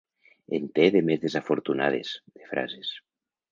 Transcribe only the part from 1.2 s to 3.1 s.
desafortunades, de frases.